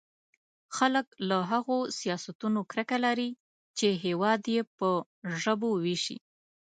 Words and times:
خلک 0.77 1.07
له 1.29 1.37
هغو 1.51 1.77
سیاستونو 1.99 2.59
کرکه 2.71 2.97
لري 3.05 3.29
چې 3.77 3.87
هېواد 4.05 4.41
يې 4.53 4.61
په 4.77 4.89
ژبو 5.41 5.71
وېشي. 5.83 6.17